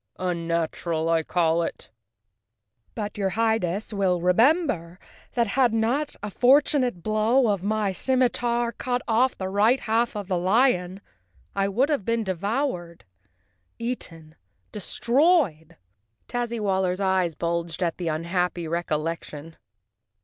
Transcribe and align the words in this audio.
Unnatural, 0.17 1.07
I 1.09 1.21
call 1.21 1.61
it." 1.61 1.91
"But, 2.95 3.19
your 3.19 3.29
Highness 3.37 3.93
will 3.93 4.19
remember 4.19 4.97
that 5.33 5.45
had 5.45 5.75
not 5.75 6.15
a 6.23 6.31
fortunate 6.31 7.03
blow 7.03 7.47
of 7.49 7.61
my 7.61 7.91
scimitar 7.91 8.71
cut 8.71 9.03
off 9.07 9.37
the 9.37 9.47
right 9.47 9.79
half 9.81 10.15
of 10.15 10.27
the 10.27 10.39
lion 10.39 11.01
I 11.55 11.67
would 11.67 11.89
have 11.89 12.03
been 12.03 12.23
devoured, 12.23 13.05
eaten, 13.77 14.33
destroyed!" 14.71 15.77
Tazzywaller's 16.27 16.99
eyes 16.99 17.35
bulged 17.35 17.83
at 17.83 17.99
the 17.99 18.07
unhappy 18.07 18.63
recollec¬ 18.63 19.23
tion. 19.25 19.55